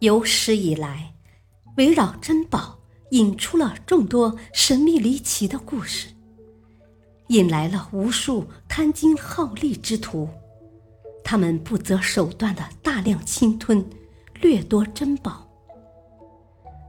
[0.00, 1.14] 有史以来，
[1.76, 2.78] 围绕珍宝
[3.10, 6.08] 引出了众多神秘离奇的故事，
[7.28, 10.26] 引来了无数贪金好利之徒，
[11.22, 13.84] 他们不择手段的大量侵吞、
[14.40, 15.46] 掠夺珍宝。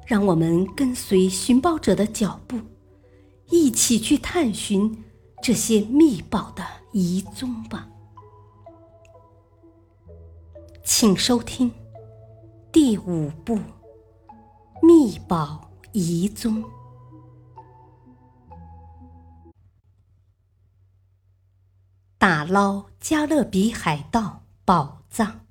[0.07, 2.57] 让我们跟随寻宝者的脚步，
[3.49, 5.03] 一起去探寻
[5.43, 7.90] 这些秘宝的遗踪吧。
[10.83, 11.71] 请收听。
[12.71, 13.55] 第五部
[14.81, 16.63] 《秘宝遗踪》，
[22.17, 25.45] 打捞加勒比海盗宝藏。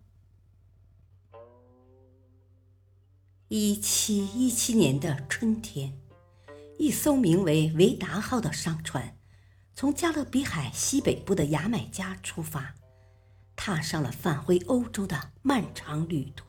[3.49, 6.01] 一七一七年的春天，
[6.79, 9.17] 一艘名为“维达号”的商船
[9.75, 12.75] 从加勒比海西北部的牙买加出发，
[13.63, 16.47] 踏上了返回欧洲的漫长旅途。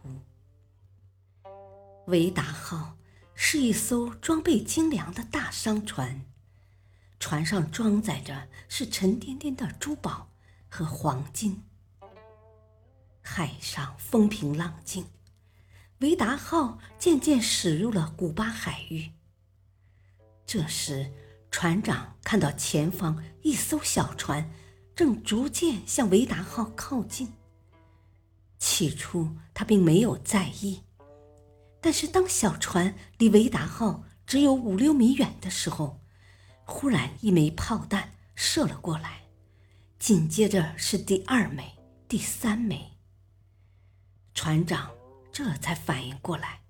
[2.07, 2.95] 维达号
[3.35, 6.25] 是一艘装备精良的大商船，
[7.19, 10.31] 船上装载着是沉甸甸的珠宝
[10.69, 11.65] 和黄金。
[13.21, 15.05] 海上风平浪静，
[15.99, 19.11] 维达号渐渐驶入了古巴海域。
[20.45, 21.11] 这时，
[21.51, 24.49] 船长看到前方一艘小船
[24.95, 27.33] 正逐渐向维达号靠近。
[28.59, 30.83] 起初，他并没有在意。
[31.79, 35.99] 但是，当小船离维达号只有五六米远的时候，
[36.63, 39.23] 忽然一枚炮弹射了过来，
[39.97, 42.91] 紧接着是第二枚、第三枚。
[44.35, 44.91] 船长
[45.31, 46.61] 这才反应过来，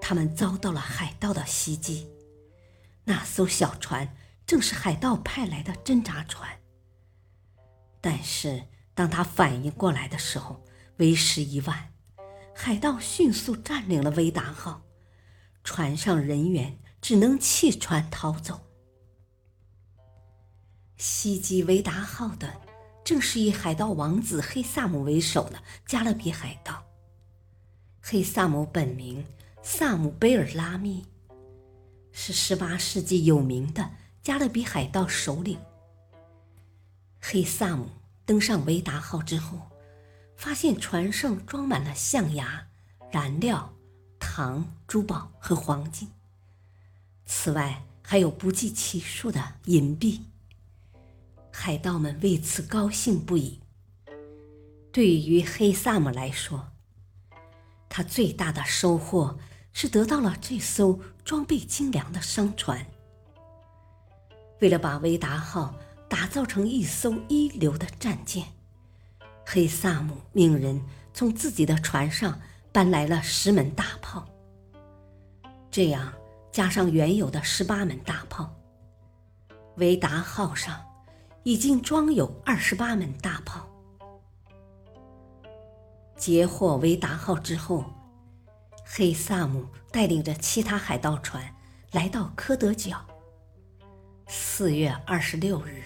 [0.00, 2.08] 他们遭到了海盗的袭击。
[3.04, 6.58] 那艘小船正是海盗派来的侦察船。
[8.06, 10.62] 但是，当他反应过来的时候，
[10.98, 11.94] 为时已晚。
[12.54, 14.82] 海盗迅速占领了维达号，
[15.64, 18.60] 船上人员只能弃船逃走。
[20.98, 22.60] 袭击维达号的
[23.02, 26.84] 正是以海盗王子黑萨姆为首的加勒比海盗。
[28.02, 29.24] 黑萨姆本名
[29.62, 31.06] 萨姆贝尔拉密，
[32.12, 35.58] 是18世纪有名的加勒比海盗首领。
[37.26, 37.88] 黑萨姆
[38.26, 39.70] 登上维达号之后。
[40.36, 42.66] 发现船上装满了象牙、
[43.10, 43.72] 燃料、
[44.18, 46.10] 糖、珠宝和黄金，
[47.24, 50.22] 此外还有不计其数的银币。
[51.52, 53.60] 海盗们为此高兴不已。
[54.92, 56.72] 对于黑萨姆来说，
[57.88, 59.38] 他最大的收获
[59.72, 62.84] 是得到了这艘装备精良的商船。
[64.60, 65.74] 为了把维达号
[66.14, 68.44] 打造成一艘一流的战舰。
[69.44, 70.80] 黑萨姆命人
[71.12, 74.24] 从自己的船上搬来了十门大炮，
[75.72, 76.12] 这样
[76.52, 78.54] 加上原有的十八门大炮，
[79.78, 80.80] 维达号上
[81.42, 83.68] 已经装有二十八门大炮。
[86.16, 87.86] 截获维达号之后，
[88.84, 91.42] 黑萨姆带领着其他海盗船
[91.90, 93.04] 来到科德角。
[94.28, 95.82] 四月二十六日，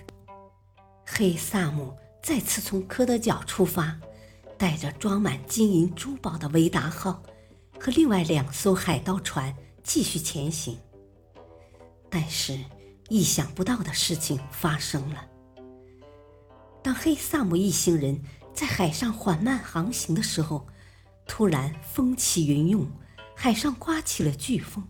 [1.10, 1.96] 黑萨姆。
[2.20, 3.98] 再次从科德角出发，
[4.58, 7.22] 带着装满金银珠宝的维达号
[7.80, 10.78] 和另外两艘海盗船继续前行。
[12.10, 12.58] 但是，
[13.08, 15.24] 意想不到的事情发生了。
[16.82, 18.20] 当黑萨姆一行人
[18.52, 20.66] 在海上缓慢航行的时候，
[21.26, 22.90] 突然风起云涌，
[23.34, 24.86] 海上刮起了飓风，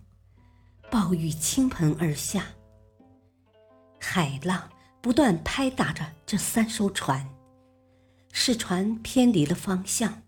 [0.90, 2.46] 暴雨倾盆而下，
[4.00, 4.68] 海浪。
[5.00, 7.28] 不断拍打着这三艘船，
[8.32, 10.22] 使船偏离了方向。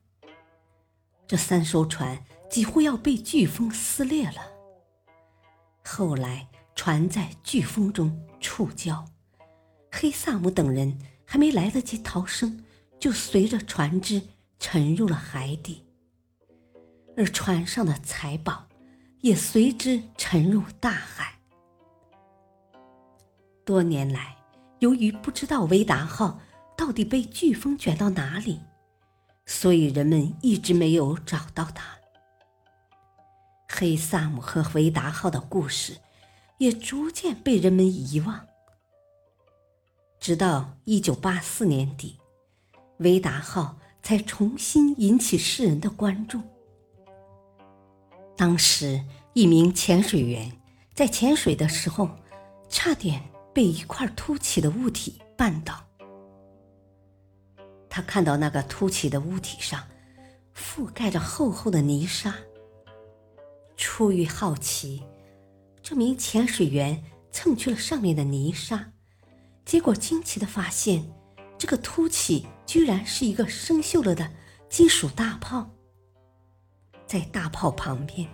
[1.27, 4.43] 这三艘船几乎要被飓风撕裂了。
[5.85, 9.05] 后来，船在飓风中触礁，
[9.91, 12.65] 黑萨姆等人还没来得及逃生，
[12.99, 14.23] 就随着船只
[14.59, 15.85] 沉入了海底，
[17.17, 18.67] 而船上的财宝
[19.21, 21.39] 也随之沉入大海。
[23.65, 24.37] 多年来，
[24.81, 26.41] 由于不知道维达号
[26.77, 28.61] 到底被飓风卷到哪里，
[29.47, 31.97] 所以人们一直没有找到它。
[33.69, 35.97] 黑萨姆和维达号的故事
[36.59, 38.47] 也逐渐被人们遗忘。
[40.19, 42.19] 直到一九八四年底，
[42.99, 46.41] 维达号才重新引起世人的关注。
[48.37, 49.03] 当时，
[49.35, 50.51] 一名潜水员
[50.95, 52.09] 在潜水的时候，
[52.69, 53.23] 差点。
[53.53, 55.85] 被一块凸起的物体绊倒。
[57.89, 59.89] 他看到那个凸起的物体上
[60.55, 62.35] 覆盖着厚厚的泥沙。
[63.77, 65.03] 出于好奇，
[65.83, 67.03] 这名潜水员
[67.33, 68.93] 蹭去了上面的泥沙，
[69.65, 71.11] 结果惊奇的发现，
[71.59, 74.31] 这个凸起居然是一个生锈了的
[74.69, 75.71] 金属大炮。
[77.07, 78.29] 在大炮旁边，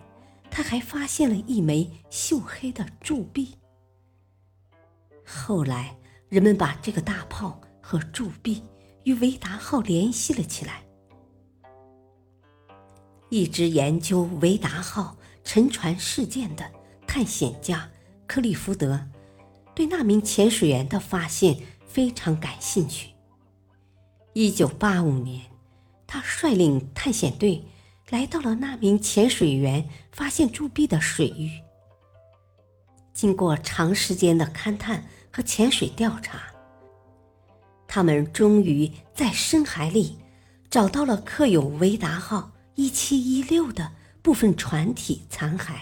[0.50, 3.56] 他还发现了一枚锈黑的铸币。
[5.26, 5.96] 后来，
[6.28, 8.62] 人们把这个大炮和铸币
[9.02, 10.84] 与维达号联系了起来。
[13.28, 16.70] 一直研究维达号沉船事件的
[17.08, 17.90] 探险家
[18.28, 19.08] 克利夫德，
[19.74, 23.10] 对那名潜水员的发现非常感兴趣。
[24.32, 25.42] 一九八五年，
[26.06, 27.64] 他率领探险队
[28.10, 31.65] 来到了那名潜水员发现铸币的水域。
[33.16, 35.02] 经过长时间的勘探。
[35.32, 36.44] 和潜水调查，
[37.86, 40.16] 他们终于在深海里
[40.70, 43.92] 找到了刻有“维达号一七一六”的
[44.22, 45.74] 部分船体残骸。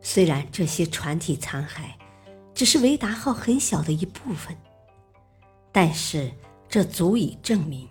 [0.00, 1.84] 虽然这些船体残骸
[2.54, 4.56] 只是维达号很小的一部分，
[5.70, 6.28] 但是
[6.68, 7.88] 这足以证明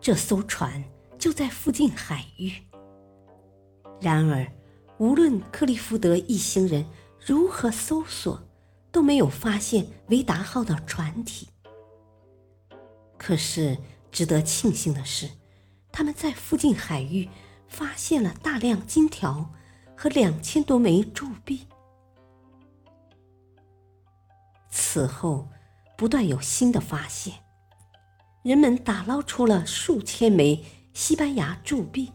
[0.00, 0.82] 这艘船
[1.16, 2.52] 就在附近海域。
[4.00, 4.44] 然而，
[4.98, 6.86] 无论克利夫德一行人。
[7.24, 8.42] 如何搜索
[8.90, 11.48] 都没有发现维达号的船体。
[13.16, 13.78] 可是
[14.10, 15.30] 值得庆幸的是，
[15.92, 17.30] 他们在附近海域
[17.68, 19.52] 发现了大量金条
[19.96, 21.68] 和两千多枚铸币。
[24.68, 25.48] 此后，
[25.96, 27.34] 不断有新的发现，
[28.42, 32.10] 人们打捞出了数千枚西班牙铸币、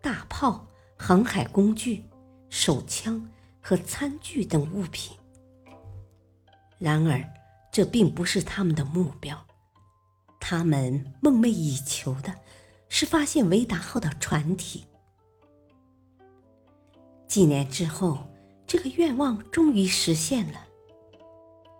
[0.00, 0.66] 大炮、
[1.02, 2.04] 航海工具、
[2.48, 3.28] 手枪。
[3.64, 5.16] 和餐具等物品。
[6.78, 7.24] 然而，
[7.70, 9.46] 这并不是他们的目标。
[10.40, 12.34] 他们梦寐以求的
[12.88, 14.84] 是发现维达号的船体。
[17.28, 18.28] 几年之后，
[18.66, 20.66] 这个愿望终于实现了。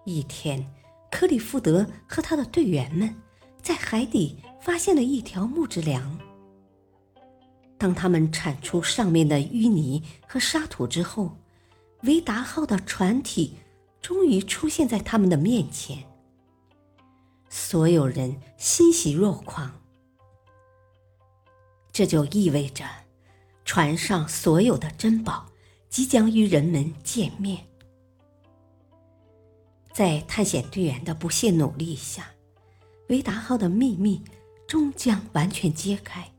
[0.04, 0.64] 一天，
[1.10, 3.12] 克里夫德和他的队员们
[3.60, 6.16] 在海底发现了一条木质梁。
[7.82, 11.36] 当他们铲除上面的淤泥和沙土之后，
[12.04, 13.56] 维达号的船体
[14.00, 16.04] 终于出现在他们的面前，
[17.50, 19.82] 所有人欣喜若狂。
[21.90, 22.88] 这就意味着，
[23.64, 25.46] 船上所有的珍宝
[25.88, 27.66] 即将与人们见面。
[29.92, 32.30] 在探险队员的不懈努力下，
[33.08, 34.22] 维达号的秘密
[34.68, 36.31] 终将完全揭开。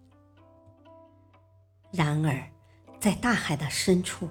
[1.93, 2.51] 然而，
[2.99, 4.27] 在大海的深处。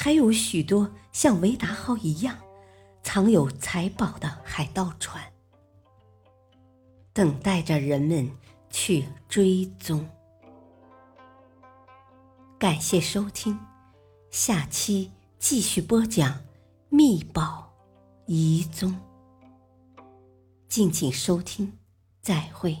[0.00, 2.38] 还有许多像维达号一样
[3.02, 5.20] 藏有财宝的海盗船，
[7.12, 8.30] 等待着人们
[8.70, 10.08] 去追踪。
[12.60, 13.58] 感谢收听，
[14.30, 15.10] 下期
[15.40, 16.32] 继续播讲
[16.88, 17.72] 《秘宝
[18.26, 18.92] 遗踪》，
[20.68, 21.76] 敬请收听，
[22.22, 22.76] 再会。